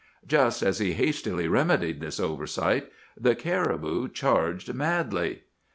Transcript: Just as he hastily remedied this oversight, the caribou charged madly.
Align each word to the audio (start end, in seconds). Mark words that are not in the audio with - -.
Just 0.25 0.63
as 0.63 0.79
he 0.79 0.93
hastily 0.93 1.47
remedied 1.47 1.99
this 1.99 2.19
oversight, 2.19 2.91
the 3.15 3.35
caribou 3.35 4.07
charged 4.09 4.73
madly. 4.73 5.43